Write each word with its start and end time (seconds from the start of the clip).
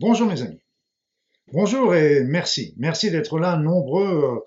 Bonjour 0.00 0.28
mes 0.28 0.40
amis. 0.40 0.62
Bonjour 1.52 1.94
et 1.94 2.24
merci. 2.24 2.72
Merci 2.78 3.10
d'être 3.10 3.38
là 3.38 3.58
nombreux 3.58 4.24
euh, 4.24 4.40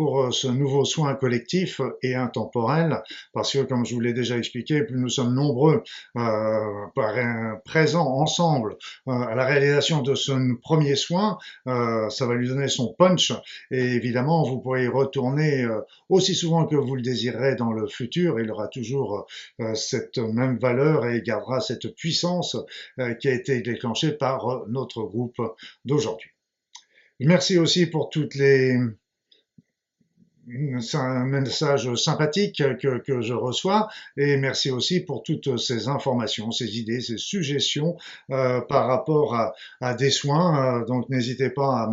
pour 0.00 0.22
euh, 0.22 0.30
ce 0.30 0.48
nouveau 0.48 0.86
soin 0.86 1.14
collectif 1.14 1.82
et 2.02 2.14
intemporel, 2.14 3.02
parce 3.34 3.52
que 3.52 3.58
comme 3.58 3.84
je 3.84 3.92
vous 3.92 4.00
l'ai 4.00 4.14
déjà 4.14 4.38
expliqué, 4.38 4.82
plus 4.82 4.98
nous 4.98 5.10
sommes 5.10 5.34
nombreux 5.34 5.82
euh, 6.16 7.56
présents 7.66 8.08
ensemble 8.08 8.78
euh, 9.08 9.12
à 9.12 9.34
la 9.34 9.44
réalisation 9.44 10.00
de 10.00 10.14
ce 10.14 10.32
premier 10.62 10.96
soin, 10.96 11.36
ça 11.66 12.26
va 12.26 12.34
lui 12.34 12.48
donner 12.48 12.68
son 12.68 12.94
punch 12.94 13.34
et 13.70 13.82
évidemment 13.92 14.42
vous 14.42 14.58
pourrez 14.60 14.84
y 14.84 14.88
retourner 14.88 15.66
aussi 16.08 16.34
souvent 16.34 16.64
que 16.64 16.76
vous 16.76 16.96
le 16.96 17.02
désirerez 17.02 17.56
dans 17.56 17.72
le 17.72 17.86
futur, 17.86 18.40
il 18.40 18.50
aura 18.50 18.68
toujours 18.68 19.26
cette 19.74 20.16
même 20.16 20.58
valeur 20.58 21.06
et 21.06 21.20
gardera 21.20 21.60
cette 21.60 21.94
puissance 21.94 22.56
qui 23.20 23.28
a 23.28 23.32
été 23.32 23.60
déclenchée 23.60 24.12
par 24.12 24.62
notre 24.68 25.02
groupe 25.02 25.42
d'aujourd'hui. 25.84 26.30
Merci 27.20 27.58
aussi 27.58 27.84
pour 27.84 28.08
toutes 28.08 28.34
les 28.34 28.78
un 30.94 31.24
message 31.24 31.94
sympathique 31.94 32.62
que, 32.80 32.98
que, 32.98 33.20
je 33.20 33.34
reçois 33.34 33.88
et 34.16 34.36
merci 34.36 34.70
aussi 34.70 35.00
pour 35.00 35.22
toutes 35.22 35.58
ces 35.58 35.88
informations, 35.88 36.50
ces 36.50 36.78
idées, 36.78 37.00
ces 37.00 37.18
suggestions 37.18 37.96
euh, 38.30 38.60
par 38.60 38.86
rapport 38.86 39.34
à, 39.34 39.52
à 39.80 39.94
des 39.94 40.10
soins. 40.10 40.80
Euh, 40.80 40.84
donc 40.84 41.08
n'hésitez 41.08 41.50
pas 41.50 41.90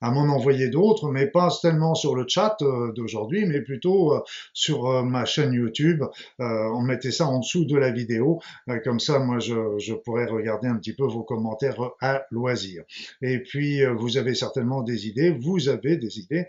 à 0.00 0.10
m'en 0.10 0.22
envoyer 0.22 0.68
d'autres, 0.68 1.10
mais 1.10 1.26
pas 1.26 1.48
tellement 1.60 1.94
sur 1.94 2.14
le 2.14 2.24
chat 2.28 2.56
euh, 2.62 2.92
d'aujourd'hui, 2.92 3.46
mais 3.46 3.60
plutôt 3.60 4.14
euh, 4.14 4.20
sur 4.52 5.04
ma 5.04 5.24
chaîne 5.24 5.52
YouTube. 5.52 6.02
on 6.38 6.82
mettait 6.82 7.10
ça 7.10 7.26
en 7.26 7.38
dessous 7.38 7.64
de 7.64 7.76
la 7.76 7.90
vidéo, 7.90 8.40
comme 8.84 9.00
ça 9.00 9.18
moi 9.18 9.38
je, 9.38 9.78
je, 9.78 9.94
pourrais 9.94 10.26
regarder 10.26 10.68
un 10.68 10.76
petit 10.76 10.92
peu 10.92 11.04
vos 11.04 11.22
commentaires 11.22 11.90
à 12.00 12.22
loisir. 12.30 12.82
Et 13.22 13.38
puis 13.38 13.84
vous 13.84 14.16
avez 14.16 14.34
certainement 14.34 14.82
des 14.82 15.06
idées, 15.06 15.30
vous 15.30 15.68
avez 15.68 15.96
des 15.96 16.18
idées 16.18 16.46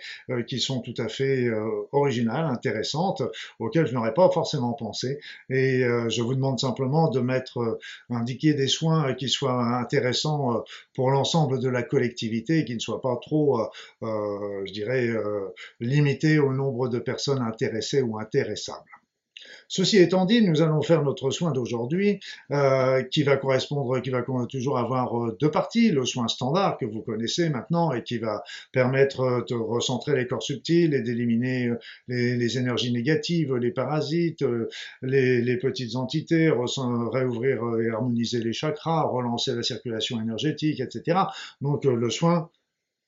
qui 0.47 0.59
sont 0.59 0.81
tout 0.81 0.93
à 0.97 1.07
fait 1.07 1.44
euh, 1.47 1.87
originales, 1.91 2.45
intéressantes, 2.45 3.23
auxquelles 3.59 3.87
je 3.87 3.93
n'aurais 3.93 4.13
pas 4.13 4.29
forcément 4.29 4.73
pensé. 4.73 5.19
Et 5.49 5.83
euh, 5.83 6.09
je 6.09 6.21
vous 6.21 6.35
demande 6.35 6.59
simplement 6.59 7.09
de 7.09 7.19
mettre, 7.19 7.59
euh, 7.59 7.79
indiquer 8.09 8.53
des 8.53 8.67
soins 8.67 9.13
qui 9.13 9.29
soient 9.29 9.77
intéressants 9.77 10.63
pour 10.93 11.11
l'ensemble 11.11 11.59
de 11.59 11.69
la 11.69 11.83
collectivité 11.83 12.59
et 12.59 12.65
qui 12.65 12.75
ne 12.75 12.79
soient 12.79 13.01
pas 13.01 13.17
trop, 13.21 13.61
je 14.01 14.71
dirais, 14.71 15.09
limités 15.79 16.39
au 16.39 16.53
nombre 16.53 16.87
de 16.87 16.99
personnes 16.99 17.41
intéressées 17.41 18.01
ou 18.01 18.17
intéressables. 18.19 18.89
Ceci 19.67 19.97
étant 19.97 20.25
dit, 20.25 20.41
nous 20.41 20.61
allons 20.61 20.81
faire 20.81 21.03
notre 21.03 21.31
soin 21.31 21.51
d'aujourd'hui 21.51 22.19
euh, 22.51 23.03
qui 23.03 23.23
va 23.23 23.37
correspondre, 23.37 24.01
qui 24.01 24.09
va 24.09 24.23
toujours 24.49 24.77
avoir 24.77 25.19
euh, 25.19 25.37
deux 25.39 25.51
parties, 25.51 25.91
le 25.91 26.05
soin 26.05 26.27
standard 26.27 26.77
que 26.77 26.85
vous 26.85 27.01
connaissez 27.01 27.49
maintenant 27.49 27.91
et 27.91 28.03
qui 28.03 28.17
va 28.17 28.43
permettre 28.71 29.21
euh, 29.21 29.41
de 29.49 29.55
recentrer 29.55 30.15
les 30.15 30.27
corps 30.27 30.43
subtils 30.43 30.93
et 30.93 31.01
d'éliminer 31.01 31.71
les, 32.07 32.57
énergies 32.57 32.93
négatives, 32.93 33.55
les 33.55 33.71
parasites, 33.71 34.45
les, 35.01 35.41
les 35.41 35.57
petites 35.57 35.95
entités, 35.95 36.49
réouvrir 36.49 37.61
et 37.79 37.89
harmoniser 37.89 38.39
les 38.39 38.53
chakras, 38.53 39.03
relancer 39.03 39.55
la 39.55 39.63
circulation 39.63 40.21
énergétique, 40.21 40.79
etc. 40.79 41.19
Donc 41.61 41.85
le 41.85 42.09
soin 42.09 42.49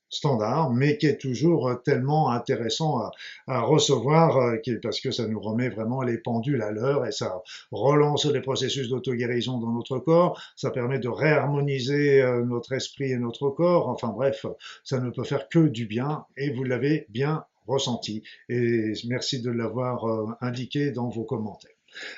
standard, 0.09 0.71
mais 0.71 0.97
qui 0.97 1.07
est 1.07 1.19
toujours 1.19 1.69
euh, 1.69 1.75
tellement 1.75 2.31
intéressant 2.31 2.99
à, 3.47 3.61
recevoir, 3.61 4.37
euh, 4.37 4.57
parce 4.81 5.01
que 5.01 5.11
ça 5.11 5.27
nous 5.27 5.39
remet 5.39 5.69
vraiment 5.69 6.01
les 6.01 6.17
pendules 6.17 6.61
à 6.61 6.71
l'heure 6.71 7.05
et 7.05 7.11
ça 7.11 7.41
relance 7.71 8.25
les 8.25 8.41
processus 8.41 8.89
d'auto-guérison 8.89 9.59
dans 9.59 9.71
notre 9.71 9.99
corps, 9.99 10.41
ça 10.55 10.71
permet 10.71 10.99
de 10.99 11.09
réharmoniser 11.09 12.21
euh, 12.21 12.43
notre 12.43 12.73
esprit 12.73 13.11
et 13.11 13.17
notre 13.17 13.49
corps, 13.49 13.89
enfin 13.89 14.09
bref, 14.09 14.45
ça 14.83 14.99
ne 14.99 15.09
peut 15.09 15.23
faire 15.23 15.49
que 15.49 15.67
du 15.67 15.85
bien 15.85 16.25
et 16.37 16.51
vous 16.51 16.63
l'avez 16.63 17.05
bien 17.09 17.45
ressenti 17.67 18.23
et 18.47 18.93
merci 19.07 19.41
de 19.41 19.51
l'avoir 19.51 20.05
indiqué 20.39 20.91
dans 20.91 21.09
vos 21.09 21.25
commentaires. 21.25 21.76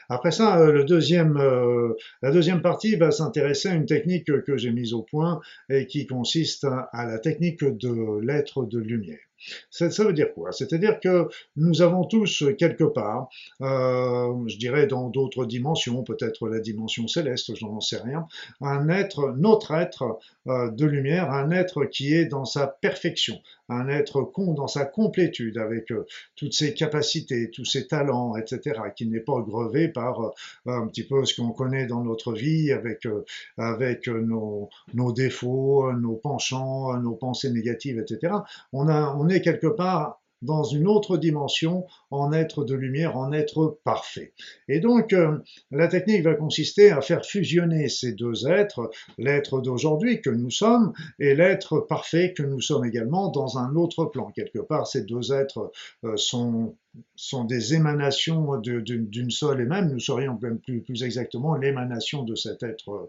Après 0.10 0.32
ça, 0.32 0.60
euh, 0.60 0.86
euh, 0.90 1.94
la 2.22 2.32
deuxième 2.32 2.62
partie 2.62 2.96
va 2.96 3.12
s'intéresser 3.12 3.70
à 3.70 3.76
une 3.76 3.86
technique 3.86 4.26
que 4.44 4.58
j'ai 4.58 4.72
mise 4.72 4.94
au 4.94 5.04
point 5.04 5.40
et 5.70 5.86
qui 5.86 6.06
consiste 6.06 6.66
à 6.66 7.06
la 7.06 7.20
technique 7.20 7.64
de 7.64 8.20
l'être 8.26 8.66
de 8.66 8.80
lumière. 8.80 9.29
Ça, 9.70 10.04
veut 10.04 10.14
dire 10.14 10.34
quoi? 10.34 10.52
C'est-à-dire 10.52 11.00
que 11.00 11.28
nous 11.56 11.82
avons 11.82 12.06
tous 12.06 12.44
quelque 12.58 12.84
part, 12.84 13.30
euh, 13.62 14.34
je 14.48 14.58
dirais 14.58 14.88
dans 14.88 15.10
d'autres 15.10 15.46
dimensions, 15.46 16.04
peut-être 16.04 16.48
la 16.48 16.60
dimension 16.60 17.08
céleste, 17.08 17.56
je 17.56 17.66
n'en 17.66 17.82
sais 17.82 17.98
rien, 17.98 18.26
un 18.62 18.90
être, 18.90 19.34
notre 19.38 19.72
être 19.72 20.20
de 20.46 20.86
lumière, 20.86 21.32
un 21.32 21.52
être 21.52 21.86
qui 21.86 22.14
est 22.14 22.26
dans 22.26 22.46
sa 22.46 22.68
perfection, 22.68 23.40
un 23.70 23.88
être 23.88 24.22
con 24.24 24.54
dans 24.54 24.68
sa 24.68 24.86
complétude, 24.86 25.58
avec 25.58 25.92
euh, 25.92 26.06
toutes 26.36 26.54
ses 26.54 26.74
capacités, 26.74 27.52
tous 27.52 27.66
ses 27.66 27.88
talents, 27.88 28.36
etc., 28.36 28.80
qui 28.96 29.08
n'est 29.08 29.20
pas 29.20 29.40
grevé 29.42 29.88
par 29.88 30.22
euh, 30.22 30.32
un 30.66 30.88
petit 30.88 31.04
peu 31.04 31.24
ce 31.26 31.40
qu'on 31.40 31.52
connaît 31.52 31.86
dans 31.86 32.04
notre 32.04 32.34
vie, 32.34 32.72
avec, 32.72 33.06
euh, 33.06 33.24
avec 33.58 34.08
nos, 34.08 34.70
défauts, 35.14 35.92
nos 35.94 36.16
penchants, 36.16 36.98
nos 36.98 37.16
pensées 37.16 37.52
négatives, 37.52 38.00
etc. 38.00 38.34
On, 38.74 38.88
a, 38.88 39.14
quelque 39.38 39.68
part 39.68 40.20
dans 40.42 40.64
une 40.64 40.88
autre 40.88 41.18
dimension, 41.18 41.86
en 42.12 42.32
être 42.32 42.64
de 42.64 42.76
lumière, 42.76 43.18
en 43.18 43.32
être 43.32 43.80
parfait. 43.84 44.34
Et 44.68 44.80
donc, 44.80 45.14
euh, 45.14 45.38
la 45.72 45.88
technique 45.88 46.24
va 46.24 46.36
consister 46.36 46.92
à 46.92 47.02
faire 47.02 47.26
fusionner 47.26 47.90
ces 47.90 48.14
deux 48.14 48.48
êtres, 48.48 48.90
l'être 49.18 49.62
d'aujourd'hui 49.62 50.22
que 50.22 50.30
nous 50.30 50.50
sommes 50.50 50.94
et 51.20 51.36
l'être 51.36 51.80
parfait 51.80 52.34
que 52.34 52.44
nous 52.44 52.62
sommes 52.62 52.86
également 52.86 53.30
dans 53.30 53.58
un 53.58 53.76
autre 53.76 54.06
plan. 54.06 54.32
Quelque 54.32 54.60
part, 54.60 54.88
ces 54.88 55.04
deux 55.04 55.34
êtres 55.34 55.72
euh, 56.06 56.16
sont 56.16 56.76
sont 57.16 57.44
des 57.44 57.74
émanations 57.74 58.58
d'une 58.58 59.32
seule 59.32 59.62
et 59.62 59.66
même, 59.66 59.92
nous 59.92 60.00
serions 60.00 60.38
même 60.42 60.60
plus, 60.60 61.04
exactement 61.04 61.56
l'émanation 61.56 62.24
de 62.24 62.36
cet 62.36 62.64
être 62.64 63.08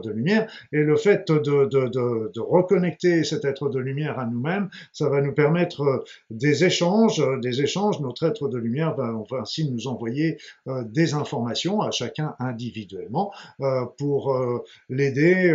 de 0.00 0.10
lumière. 0.10 0.50
Et 0.72 0.78
le 0.78 0.96
fait 0.96 1.30
de, 1.30 2.40
reconnecter 2.40 3.24
cet 3.24 3.44
être 3.44 3.68
de 3.68 3.78
lumière 3.78 4.18
à 4.18 4.26
nous-mêmes, 4.26 4.68
ça 4.92 5.08
va 5.08 5.20
nous 5.20 5.32
permettre 5.32 6.04
des 6.30 6.64
échanges, 6.64 7.22
des 7.40 7.62
échanges. 7.62 8.00
Notre 8.00 8.24
être 8.24 8.48
de 8.48 8.58
lumière 8.58 8.94
va, 8.94 9.14
ainsi 9.40 9.70
nous 9.70 9.86
envoyer 9.86 10.38
euh, 10.68 10.84
des 10.84 11.14
informations 11.14 11.80
à 11.80 11.90
chacun 11.90 12.34
individuellement 12.38 13.32
euh, 13.60 13.84
pour 13.98 14.34
euh, 14.34 14.64
l'aider 14.88 15.54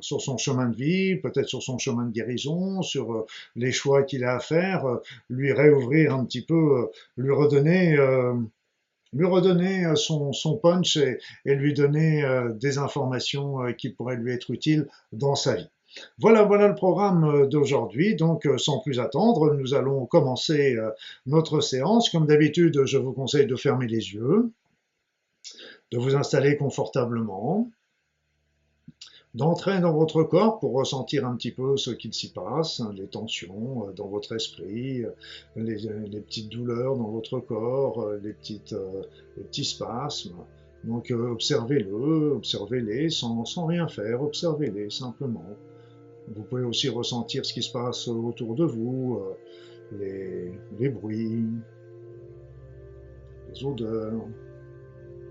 sur 0.00 0.20
son 0.20 0.36
chemin 0.38 0.68
de 0.68 0.76
vie, 0.76 1.16
peut-être 1.16 1.48
sur 1.48 1.62
son 1.62 1.78
chemin 1.78 2.06
de 2.06 2.12
guérison, 2.12 2.82
sur 2.82 3.26
les 3.56 3.72
choix 3.72 4.02
qu'il 4.02 4.24
a 4.24 4.36
à 4.36 4.40
faire, 4.40 4.84
lui 5.28 5.52
réouvrir 5.52 6.14
un 6.14 6.24
petit 6.24 6.44
peu 6.44 6.63
euh, 6.72 6.90
lui 7.16 7.32
redonner 7.32 7.96
euh, 7.96 8.34
euh, 9.14 9.94
son, 9.94 10.32
son 10.32 10.56
punch 10.56 10.96
et, 10.96 11.18
lui 11.44 11.74
donner 11.74 12.24
des 12.54 12.78
informations 12.78 13.72
qui 13.78 13.90
pourraient 13.90 14.16
lui 14.16 14.32
être 14.32 14.50
utiles 14.50 14.88
dans 15.12 15.34
sa 15.34 15.54
vie. 15.54 15.68
Voilà, 16.18 16.42
voilà 16.42 16.66
le 16.66 16.74
programme 16.74 17.48
d'aujourd'hui. 17.48 18.16
Donc, 18.16 18.48
sans 18.56 18.80
plus 18.80 18.98
attendre, 18.98 19.54
nous 19.54 19.74
allons 19.74 20.06
commencer 20.06 20.76
notre 21.26 21.60
séance. 21.60 22.10
Comme 22.10 22.26
d'habitude, 22.26 22.84
je 22.84 22.98
vous 22.98 23.12
conseille 23.12 23.46
de 23.46 23.54
fermer 23.54 23.86
les 23.86 24.12
yeux, 24.14 24.50
de 25.92 25.98
vous 25.98 26.16
installer 26.16 26.56
confortablement, 26.56 27.70
d'entrer 29.34 29.80
dans 29.80 29.92
votre 29.92 30.22
corps 30.22 30.60
pour 30.60 30.74
ressentir 30.74 31.26
un 31.26 31.34
petit 31.36 31.50
peu 31.50 31.76
ce 31.76 31.90
qu'il 31.90 32.14
s'y 32.14 32.32
passe, 32.32 32.80
hein, 32.80 32.92
les 32.96 33.06
tensions 33.06 33.88
euh, 33.88 33.92
dans 33.92 34.06
votre 34.06 34.34
esprit, 34.34 35.04
euh, 35.04 35.10
les, 35.56 36.20
petites 36.20 36.50
douleurs 36.50 36.96
dans 36.96 37.10
votre 37.10 37.40
corps, 37.40 38.00
euh, 38.02 38.20
les, 38.22 38.32
petits 38.32 39.64
spasmes. 39.64 40.36
Donc 40.84 41.10
observez-le, 41.10 42.32
observez-les 42.32 43.08
sans, 43.08 43.44
rien 43.66 43.88
faire, 43.88 44.22
observez-les 44.22 44.90
simplement. 44.90 45.48
Vous 46.28 46.42
pouvez 46.42 46.62
aussi 46.62 46.90
ressentir 46.90 47.44
ce 47.44 47.54
qui 47.54 47.62
se 47.62 47.72
passe 47.72 48.06
autour 48.06 48.54
de 48.54 48.64
vous, 48.64 49.18
les 49.92 50.88
bruits, 50.90 51.46
les 53.48 53.64
odeurs, 53.64 54.26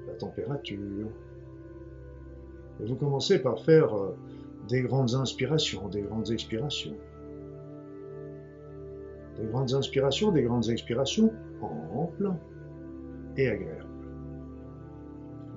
la 0.08 0.14
température. 0.16 1.08
Et 2.82 2.86
vous 2.86 2.96
commencez 2.96 3.40
par 3.40 3.60
faire 3.60 3.96
euh, 3.96 4.16
des 4.68 4.82
grandes 4.82 5.14
inspirations, 5.16 5.88
des 5.90 6.02
grandes 6.02 6.32
expirations. 6.32 6.96
Des 9.38 9.46
grandes 9.46 9.74
inspirations, 9.74 10.32
des 10.32 10.44
grandes 10.44 10.70
expirations 10.70 11.34
amples 11.96 12.32
et 13.38 13.48
agréables. 13.48 13.88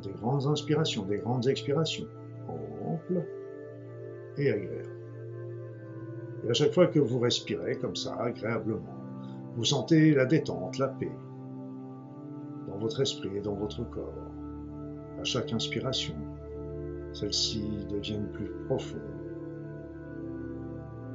Des 0.03 0.13
grandes 0.13 0.47
inspirations, 0.47 1.05
des 1.05 1.19
grandes 1.19 1.47
expirations 1.47 2.07
amples 2.87 3.25
et 4.39 4.51
agréables. 4.51 4.97
Et 6.45 6.51
à 6.51 6.53
chaque 6.53 6.73
fois 6.73 6.87
que 6.87 7.01
vous 7.01 7.19
respirez 7.19 7.77
comme 7.77 7.97
ça, 7.97 8.15
agréablement, 8.17 8.95
vous 9.57 9.65
sentez 9.65 10.15
la 10.15 10.27
détente, 10.27 10.79
la 10.79 10.89
paix 10.89 11.13
dans 12.69 12.79
votre 12.79 13.01
esprit 13.01 13.37
et 13.37 13.41
dans 13.41 13.55
votre 13.55 13.89
corps. 13.89 14.13
À 15.21 15.25
chaque 15.25 15.53
inspiration, 15.53 16.15
celles-ci 17.17 17.87
deviennent 17.89 18.29
plus 18.29 18.51
profondes 18.67 19.01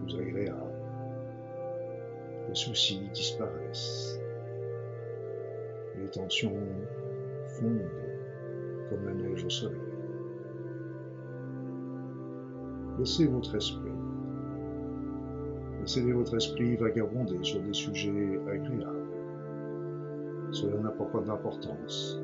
plus 0.01 0.19
agréable. 0.19 0.73
Les 2.49 2.55
soucis 2.55 3.07
disparaissent. 3.13 4.19
Les 5.99 6.09
tensions 6.09 6.57
fondent 7.59 7.91
comme 8.89 9.05
la 9.05 9.13
neige 9.13 9.45
au 9.45 9.49
soleil. 9.49 9.77
Laissez 12.97 13.27
votre 13.27 13.55
esprit. 13.55 13.91
Laissez 15.81 16.11
votre 16.11 16.35
esprit 16.35 16.77
vagabonder 16.77 17.37
sur 17.43 17.61
des 17.61 17.73
sujets 17.73 18.39
agréables. 18.51 18.97
Cela 20.51 20.79
n'a 20.79 20.89
pas 20.89 21.21
d'importance. 21.21 22.19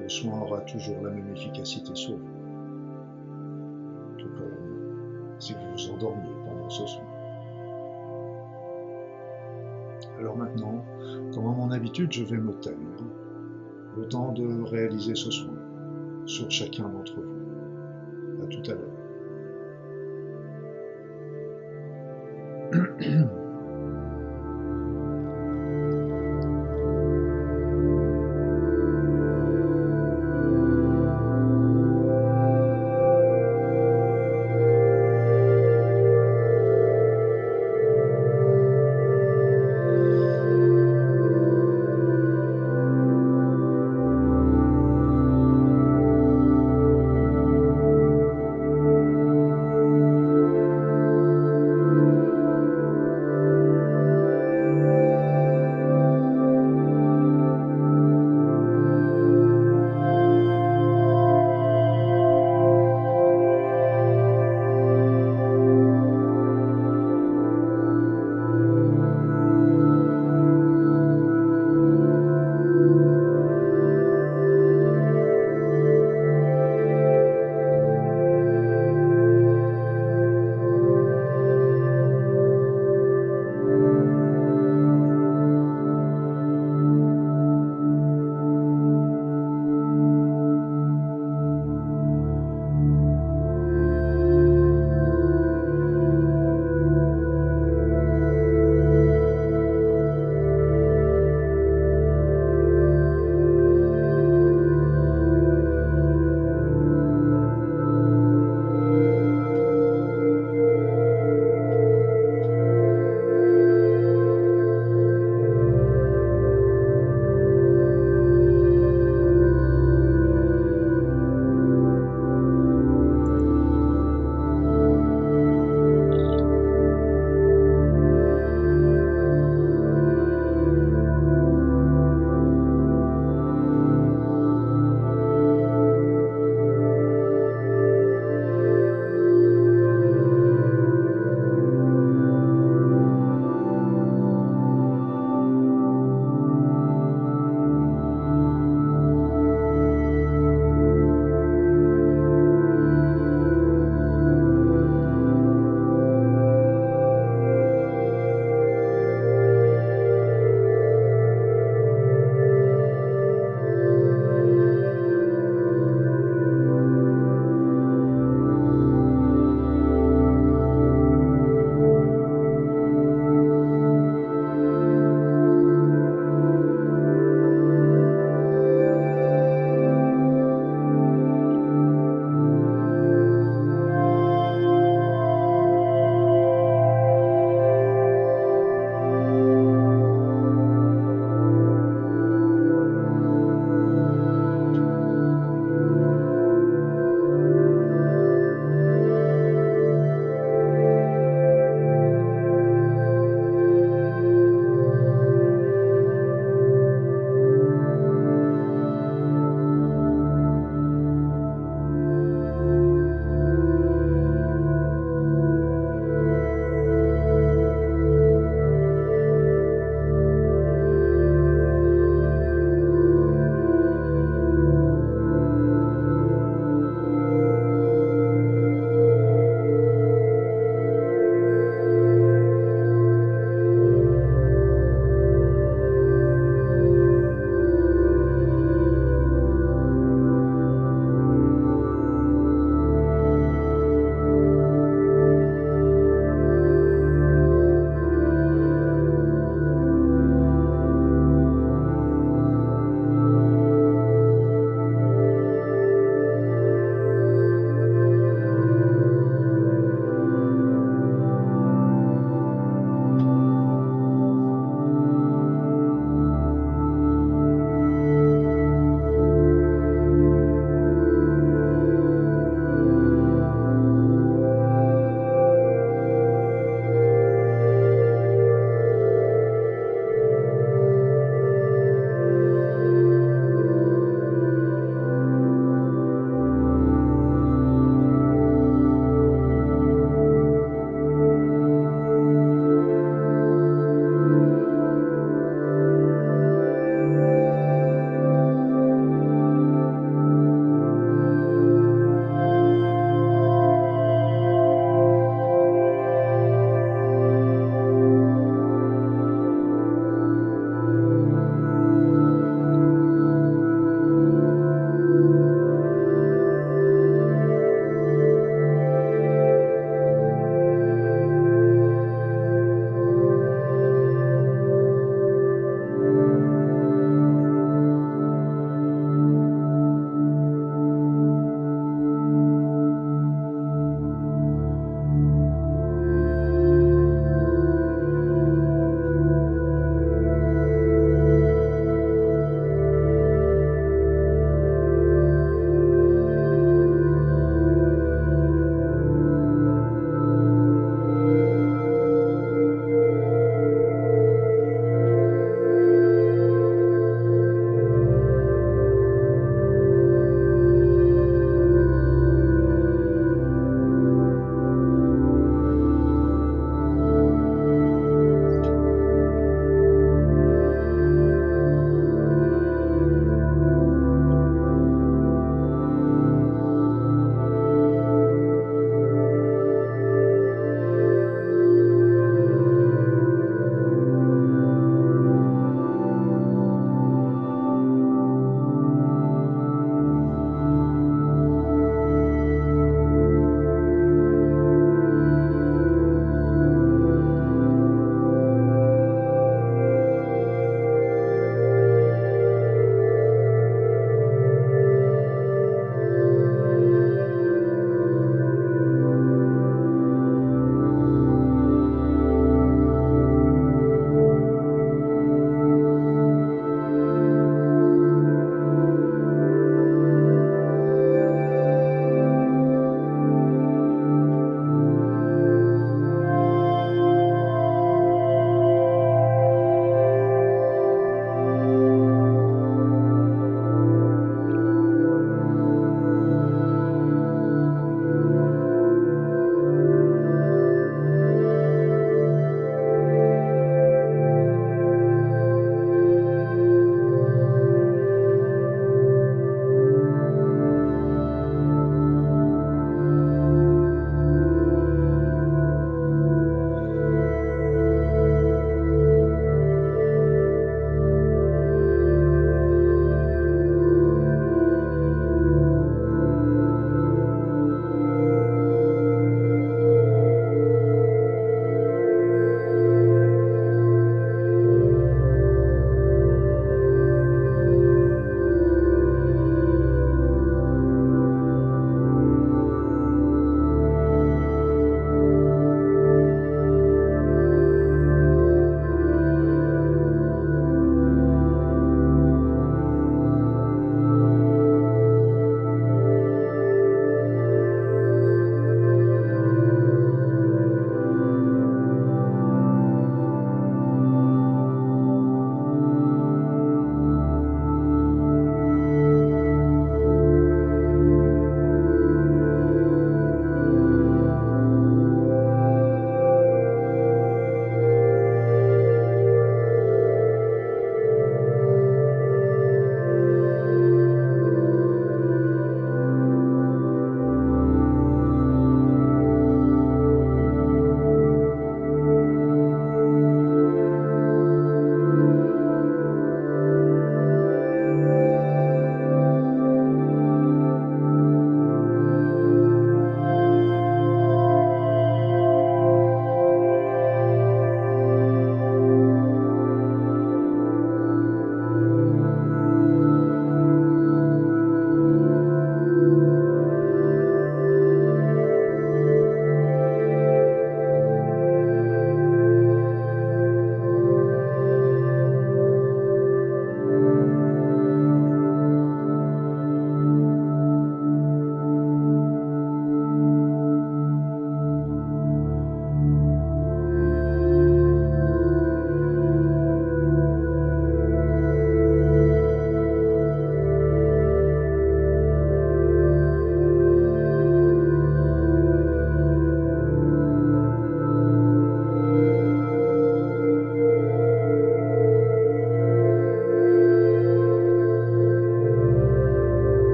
Le 0.00 0.08
soin 0.10 0.40
aura 0.42 0.60
toujours 0.60 1.00
la 1.02 1.10
même 1.10 1.32
efficacité 1.32 1.94
sur 1.94 2.16
vous. 2.16 2.31
Vous 5.76 6.44
pendant 6.44 6.70
ce 6.70 6.86
soin. 6.86 7.04
Alors 10.18 10.36
maintenant, 10.36 10.84
comme 11.34 11.46
à 11.46 11.50
mon 11.50 11.70
habitude, 11.72 12.12
je 12.12 12.22
vais 12.22 12.36
me 12.36 12.52
taire. 12.60 12.76
Le 13.96 14.06
temps 14.08 14.32
de 14.32 14.62
réaliser 14.62 15.14
ce 15.14 15.30
soin 15.30 15.54
sur 16.26 16.50
chacun 16.50 16.88
d'entre 16.88 17.01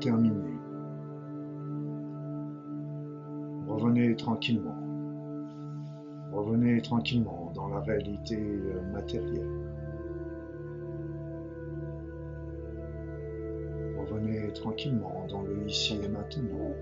terminé. 0.00 0.58
Revenez 3.68 4.16
tranquillement. 4.16 4.76
Revenez 6.32 6.80
tranquillement 6.82 7.52
dans 7.54 7.68
la 7.68 7.80
réalité 7.80 8.36
euh, 8.36 8.80
matérielle. 8.92 9.48
Revenez 13.98 14.52
tranquillement 14.52 15.26
dans 15.28 15.42
le 15.42 15.66
ici 15.66 15.98
et 16.02 16.08
maintenant. 16.08 16.72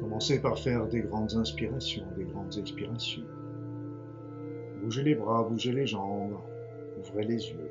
Commencez 0.00 0.40
par 0.40 0.58
faire 0.58 0.86
des 0.88 1.00
grandes 1.00 1.34
inspirations, 1.34 2.06
des 2.16 2.24
grandes 2.24 2.56
expirations. 2.56 3.22
Bougez 4.82 5.02
les 5.02 5.14
bras, 5.14 5.44
bougez 5.44 5.72
les 5.72 5.86
jambes, 5.86 6.38
ouvrez 6.98 7.24
les 7.24 7.50
yeux. 7.50 7.70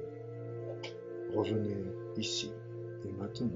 Revenez 1.35 1.83
ici 2.17 2.51
et 3.05 3.11
maintenant. 3.11 3.49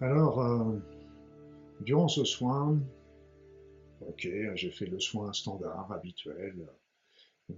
Alors, 0.00 0.40
euh, 0.40 0.78
durant 1.80 2.08
ce 2.08 2.24
soin, 2.24 2.78
j'ai 4.18 4.70
fait 4.70 4.86
le 4.86 5.00
soin 5.00 5.32
standard, 5.32 5.90
habituel, 5.90 6.54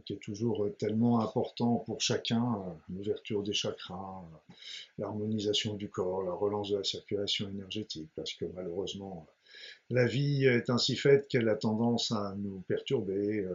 qui 0.05 0.13
est 0.13 0.19
toujours 0.19 0.67
tellement 0.79 1.21
important 1.21 1.77
pour 1.79 2.01
chacun, 2.01 2.63
l'ouverture 2.89 3.43
des 3.43 3.55
chakras, 3.55 4.23
l'harmonisation 4.99 5.75
du 5.75 5.89
corps, 5.89 6.23
la 6.23 6.33
relance 6.33 6.71
de 6.71 6.77
la 6.77 6.85
circulation 6.85 7.49
énergétique, 7.49 8.11
parce 8.15 8.35
que 8.35 8.45
malheureusement, 8.55 9.27
la 9.91 10.07
vie 10.07 10.45
est 10.45 10.71
ainsi 10.71 10.97
faite 10.97 11.29
qu'elle 11.29 11.49
a 11.49 11.57
tendance 11.57 12.13
à 12.13 12.35
nous 12.39 12.61
perturber, 12.69 13.47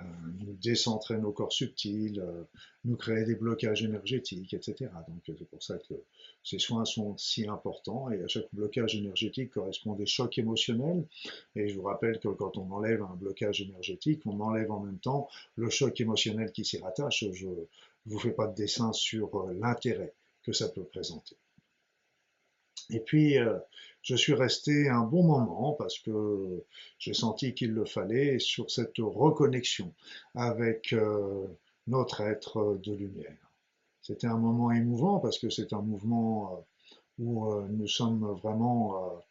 euh, 0.00 0.04
nous 0.40 0.54
décentrer 0.54 1.18
nos 1.18 1.32
corps 1.32 1.52
subtils, 1.52 2.20
euh, 2.20 2.44
nous 2.84 2.96
créer 2.96 3.24
des 3.24 3.34
blocages 3.34 3.82
énergétiques, 3.82 4.54
etc. 4.54 4.90
Donc 5.08 5.22
c'est 5.26 5.48
pour 5.48 5.62
ça 5.62 5.78
que 5.78 5.94
ces 6.42 6.58
soins 6.58 6.84
sont 6.84 7.16
si 7.16 7.46
importants 7.46 8.10
et 8.10 8.22
à 8.22 8.28
chaque 8.28 8.48
blocage 8.52 8.96
énergétique 8.96 9.50
correspond 9.50 9.94
des 9.94 10.06
chocs 10.06 10.36
émotionnels. 10.38 11.06
Et 11.54 11.68
je 11.68 11.76
vous 11.76 11.82
rappelle 11.82 12.18
que 12.18 12.28
quand 12.28 12.56
on 12.56 12.70
enlève 12.72 13.02
un 13.02 13.14
blocage 13.14 13.60
énergétique, 13.60 14.22
on 14.26 14.40
enlève 14.40 14.70
en 14.70 14.80
même 14.80 14.98
temps 14.98 15.28
le 15.56 15.70
choc 15.70 16.00
émotionnel 16.00 16.50
qui 16.52 16.64
s'y 16.64 16.78
rattache. 16.78 17.24
Je 17.32 17.46
ne 17.46 17.66
vous 18.06 18.18
fais 18.18 18.32
pas 18.32 18.46
de 18.46 18.54
dessin 18.54 18.92
sur 18.92 19.34
euh, 19.36 19.52
l'intérêt 19.60 20.14
que 20.42 20.52
ça 20.52 20.68
peut 20.68 20.84
présenter. 20.84 21.36
Et 22.90 23.00
puis, 23.00 23.38
euh, 23.38 23.58
je 24.02 24.16
suis 24.16 24.34
resté 24.34 24.88
un 24.88 25.02
bon 25.02 25.22
moment 25.22 25.72
parce 25.72 25.98
que 25.98 26.64
j'ai 26.98 27.14
senti 27.14 27.54
qu'il 27.54 27.72
le 27.72 27.84
fallait 27.84 28.38
sur 28.38 28.70
cette 28.70 28.98
reconnexion 28.98 29.92
avec 30.34 30.92
euh, 30.92 31.46
notre 31.86 32.20
être 32.22 32.78
de 32.82 32.92
lumière. 32.92 33.50
C'était 34.02 34.26
un 34.26 34.38
moment 34.38 34.72
émouvant 34.72 35.20
parce 35.20 35.38
que 35.38 35.50
c'est 35.50 35.72
un 35.72 35.82
mouvement 35.82 36.52
euh, 36.52 37.22
où 37.22 37.54
nous 37.68 37.86
sommes 37.86 38.26
vraiment 38.42 39.22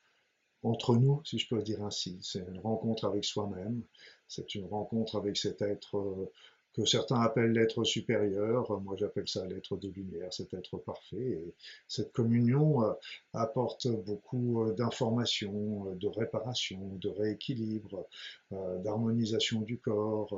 entre 0.64 0.96
nous, 0.96 1.20
si 1.26 1.40
je 1.40 1.48
peux 1.50 1.62
dire 1.62 1.84
ainsi. 1.84 2.20
C'est 2.22 2.46
une 2.48 2.60
rencontre 2.60 3.06
avec 3.06 3.26
soi-même, 3.26 3.82
c'est 4.28 4.54
une 4.54 4.68
rencontre 4.68 5.18
avec 5.18 5.36
cet 5.36 5.62
être 5.64 6.32
que 6.74 6.86
certains 6.86 7.20
appellent 7.20 7.52
l'être 7.52 7.84
supérieur, 7.84 8.80
moi 8.82 8.96
j'appelle 8.98 9.28
ça 9.28 9.46
l'être 9.46 9.76
de 9.78 9.90
lumière, 9.90 10.34
cet 10.34 10.54
être 10.54 10.78
parfait. 10.78 11.18
Et 11.18 11.54
cette 11.88 12.14
communion 12.14 12.84
euh, 12.84 12.94
apporte 13.34 13.88
beaucoup 14.06 14.64
euh, 14.64 14.74
d'informations, 14.74 15.88
euh, 15.88 15.96
de 15.96 16.08
réparation, 16.08 16.96
de 16.96 17.10
rééquilibre, 17.10 18.08
d'harmonisation 18.52 19.62
du 19.62 19.78
corps, 19.78 20.38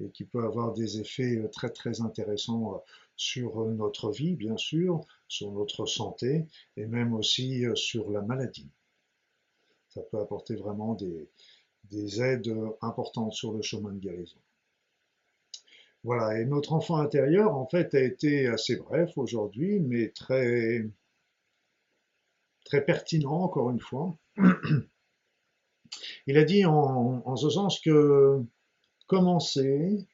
et 0.00 0.08
qui 0.10 0.24
peut 0.24 0.44
avoir 0.44 0.72
des 0.72 1.00
effets 1.00 1.48
très 1.50 1.70
très 1.70 2.00
intéressants 2.00 2.82
sur 3.16 3.64
notre 3.66 4.10
vie, 4.10 4.36
bien 4.36 4.56
sûr, 4.56 5.00
sur 5.26 5.50
notre 5.50 5.86
santé, 5.86 6.46
et 6.76 6.86
même 6.86 7.12
aussi 7.12 7.64
sur 7.74 8.10
la 8.10 8.22
maladie. 8.22 8.70
Ça 9.88 10.02
peut 10.02 10.18
apporter 10.18 10.54
vraiment 10.54 10.94
des, 10.94 11.28
des 11.90 12.22
aides 12.22 12.54
importantes 12.80 13.32
sur 13.32 13.52
le 13.52 13.62
chemin 13.62 13.92
de 13.92 13.98
guérison. 13.98 14.38
Voilà, 16.04 16.38
et 16.38 16.44
notre 16.44 16.74
enfant 16.74 16.96
intérieur, 16.98 17.56
en 17.56 17.66
fait, 17.66 17.94
a 17.94 18.00
été 18.00 18.46
assez 18.46 18.76
bref 18.76 19.16
aujourd'hui, 19.16 19.80
mais 19.80 20.10
très, 20.10 20.86
très 22.66 22.84
pertinent, 22.84 23.40
encore 23.40 23.70
une 23.70 23.80
fois. 23.80 24.14
Il 26.26 26.36
a 26.36 26.44
dit 26.44 26.66
en, 26.66 27.36
ce 27.36 27.48
sens 27.48 27.80
que 27.80 28.42
commencez 29.06 30.06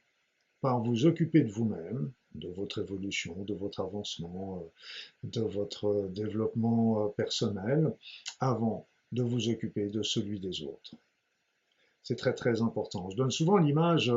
par 0.60 0.80
vous 0.80 1.06
occuper 1.06 1.40
de 1.40 1.50
vous-même, 1.50 2.12
de 2.36 2.48
votre 2.48 2.80
évolution, 2.80 3.42
de 3.42 3.54
votre 3.54 3.80
avancement, 3.80 4.62
euh, 4.62 5.28
de 5.28 5.40
votre 5.40 6.08
développement 6.10 7.04
euh, 7.04 7.08
personnel, 7.08 7.96
avant 8.38 8.86
de 9.10 9.24
vous 9.24 9.48
occuper 9.48 9.88
de 9.88 10.04
celui 10.04 10.38
des 10.38 10.62
autres. 10.62 10.94
C'est 12.04 12.16
très 12.16 12.34
très 12.34 12.62
important. 12.62 13.10
Je 13.10 13.16
donne 13.16 13.32
souvent 13.32 13.56
l'image 13.56 14.12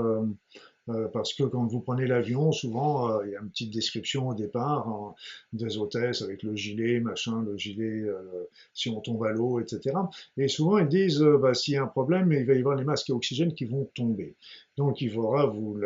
euh, 0.89 1.07
parce 1.07 1.33
que 1.33 1.43
quand 1.43 1.65
vous 1.65 1.79
prenez 1.79 2.05
l'avion, 2.05 2.51
souvent, 2.51 3.09
euh, 3.09 3.25
il 3.25 3.31
y 3.31 3.35
a 3.35 3.41
une 3.41 3.49
petite 3.49 3.73
description 3.73 4.27
au 4.27 4.33
départ 4.33 4.87
hein, 4.89 5.15
des 5.53 5.77
hôtesses 5.77 6.21
avec 6.21 6.43
le 6.43 6.55
gilet, 6.55 6.99
machin, 6.99 7.41
le 7.41 7.57
gilet, 7.57 8.01
euh, 8.01 8.49
si 8.73 8.89
on 8.89 8.99
tombe 8.99 9.23
à 9.23 9.31
l'eau, 9.31 9.61
etc. 9.61 9.95
Et 10.35 10.49
souvent, 10.49 10.79
ils 10.79 10.89
disent, 10.89 11.23
bah, 11.41 11.53
s'il 11.53 11.75
y 11.75 11.77
a 11.77 11.83
un 11.83 11.87
problème, 11.87 12.33
il 12.33 12.45
va 12.45 12.53
y 12.53 12.59
avoir 12.59 12.75
les 12.75 12.83
masques 12.83 13.09
à 13.11 13.13
oxygène 13.13 13.53
qui 13.53 13.65
vont 13.65 13.89
tomber. 13.95 14.35
Donc, 14.75 15.01
il 15.01 15.11
faudra 15.11 15.45
vous, 15.45 15.79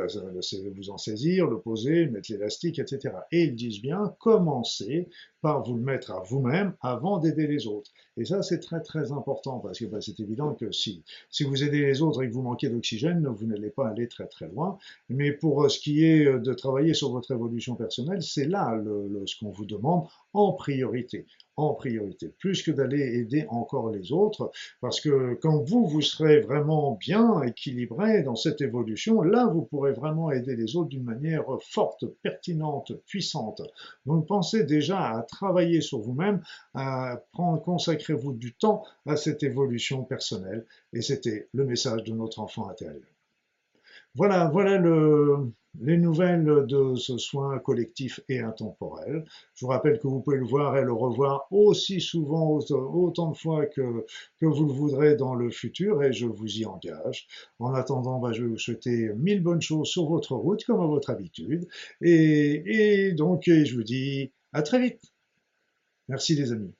vous 0.75 0.89
en 0.89 0.97
saisir, 0.97 1.47
le 1.47 1.59
poser, 1.59 2.07
mettre 2.07 2.31
l'élastique, 2.31 2.79
etc. 2.79 3.13
Et 3.31 3.43
ils 3.43 3.55
disent 3.55 3.81
bien, 3.81 4.15
commencez 4.19 5.09
par 5.41 5.63
vous 5.63 5.75
le 5.75 5.81
mettre 5.81 6.11
à 6.11 6.21
vous-même 6.21 6.73
avant 6.81 7.19
d'aider 7.19 7.47
les 7.47 7.67
autres. 7.67 7.91
Et 8.17 8.25
ça, 8.25 8.41
c'est 8.41 8.59
très, 8.59 8.81
très 8.81 9.11
important 9.11 9.59
parce 9.59 9.79
que 9.79 9.85
bah, 9.85 9.99
c'est 10.01 10.19
évident 10.19 10.53
que 10.55 10.71
si, 10.71 11.03
vous 11.41 11.63
aidez 11.63 11.85
les 11.85 12.01
autres 12.01 12.23
et 12.23 12.27
que 12.27 12.33
vous 12.33 12.41
manquez 12.41 12.69
d'oxygène, 12.69 13.27
vous 13.27 13.45
n'allez 13.45 13.69
pas 13.69 13.87
aller 13.87 14.07
très, 14.07 14.27
très 14.27 14.47
loin. 14.47 14.77
Mais 15.09 15.31
pour 15.31 15.63
euh, 15.63 15.69
ce 15.69 15.79
qui 15.79 16.03
est 16.03 16.25
euh, 16.25 16.39
de 16.39 16.53
travailler 16.53 16.93
sur 16.93 17.11
votre 17.11 17.31
évolution 17.31 17.75
personnelle, 17.75 18.23
c'est 18.23 18.45
là 18.45 18.75
ce 19.25 19.39
qu'on 19.39 19.51
vous 19.51 19.65
demande 19.65 20.07
en 20.37 20.53
priorité 20.53 21.25
en 21.57 21.73
priorité, 21.73 22.29
plus 22.37 22.61
que 22.61 22.69
d'aller 22.69 23.01
aider 23.01 23.45
encore 23.49 23.89
les 23.89 24.11
autres, 24.11 24.51
parce 24.79 25.01
que 25.01 25.33
quand 25.41 25.63
vous, 25.63 25.87
vous 25.87 26.01
serez 26.01 26.39
vraiment 26.39 26.97
bien 26.99 27.41
équilibré 27.41 28.21
dans 28.21 28.35
cette 28.35 28.61
évolution, 28.61 29.23
là, 29.23 29.47
vous 29.47 29.63
pourrez 29.63 29.91
vraiment 29.91 30.31
aider 30.31 30.55
les 30.55 30.75
autres 30.75 30.89
d'une 30.89 31.03
manière 31.03 31.45
forte, 31.61 32.05
pertinente, 32.21 32.93
puissante. 33.07 33.63
Donc 34.05 34.27
pensez 34.27 34.65
déjà 34.65 34.99
à 34.99 35.23
travailler 35.23 35.81
sur 35.81 35.99
vous-même, 35.99 36.43
à 36.75 37.23
prendre, 37.31 37.61
consacrez-vous 37.63 38.33
du 38.33 38.53
temps 38.53 38.83
à 39.07 39.15
cette 39.15 39.41
évolution 39.41 40.03
personnelle, 40.03 40.63
et 40.93 41.01
c'était 41.01 41.47
le 41.53 41.65
message 41.65 42.03
de 42.03 42.13
notre 42.13 42.39
enfant 42.39 42.69
intérieur. 42.69 43.01
Voilà, 44.13 44.49
voilà 44.49 44.77
les 45.81 45.97
nouvelles 45.97 46.65
de 46.67 46.95
ce 46.95 47.17
soin 47.17 47.59
collectif 47.59 48.19
et 48.29 48.39
intemporel. 48.39 49.25
Je 49.55 49.65
vous 49.65 49.71
rappelle 49.71 49.99
que 49.99 50.07
vous 50.07 50.21
pouvez 50.21 50.37
le 50.37 50.45
voir 50.45 50.77
et 50.77 50.83
le 50.83 50.93
revoir 50.93 51.47
aussi 51.51 52.01
souvent, 52.01 52.59
autant 52.69 53.31
de 53.31 53.37
fois 53.37 53.65
que, 53.65 54.05
vous 54.41 54.65
le 54.65 54.73
voudrez 54.73 55.15
dans 55.15 55.35
le 55.35 55.49
futur 55.49 56.03
et 56.03 56.13
je 56.13 56.25
vous 56.25 56.59
y 56.59 56.65
engage. 56.65 57.27
En 57.59 57.73
attendant, 57.73 58.19
bah, 58.19 58.31
je 58.31 58.43
vais 58.43 58.49
vous 58.49 58.57
souhaiter 58.57 59.09
mille 59.15 59.41
bonnes 59.41 59.61
choses 59.61 59.87
sur 59.87 60.05
votre 60.05 60.35
route 60.35 60.63
comme 60.65 60.81
à 60.81 60.87
votre 60.87 61.09
habitude. 61.09 61.67
Et, 62.01 63.07
et 63.07 63.11
donc, 63.13 63.43
je 63.45 63.75
vous 63.75 63.83
dis 63.83 64.31
à 64.53 64.61
très 64.61 64.79
vite. 64.79 65.01
Merci 66.07 66.35
les 66.35 66.51
amis. 66.51 66.76